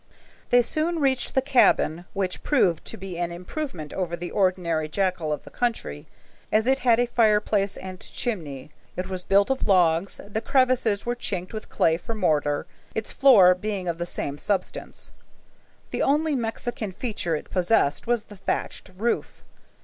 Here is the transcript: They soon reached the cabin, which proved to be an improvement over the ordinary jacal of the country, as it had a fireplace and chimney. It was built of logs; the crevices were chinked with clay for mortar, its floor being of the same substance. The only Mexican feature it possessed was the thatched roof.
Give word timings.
They 0.49 0.63
soon 0.63 0.97
reached 0.97 1.35
the 1.35 1.43
cabin, 1.43 2.05
which 2.13 2.41
proved 2.41 2.85
to 2.85 2.97
be 2.97 3.19
an 3.19 3.31
improvement 3.31 3.93
over 3.93 4.15
the 4.15 4.31
ordinary 4.31 4.89
jacal 4.89 5.31
of 5.31 5.43
the 5.43 5.51
country, 5.51 6.07
as 6.51 6.65
it 6.65 6.79
had 6.79 6.99
a 6.99 7.05
fireplace 7.05 7.77
and 7.77 7.99
chimney. 7.99 8.71
It 8.95 9.09
was 9.09 9.23
built 9.23 9.51
of 9.51 9.67
logs; 9.67 10.19
the 10.27 10.41
crevices 10.41 11.05
were 11.05 11.13
chinked 11.13 11.53
with 11.53 11.69
clay 11.69 11.97
for 11.97 12.15
mortar, 12.15 12.65
its 12.95 13.13
floor 13.13 13.53
being 13.53 13.87
of 13.87 13.99
the 13.99 14.07
same 14.07 14.39
substance. 14.39 15.11
The 15.91 16.01
only 16.01 16.33
Mexican 16.35 16.91
feature 16.91 17.35
it 17.35 17.51
possessed 17.51 18.07
was 18.07 18.23
the 18.23 18.37
thatched 18.37 18.89
roof. 18.97 19.43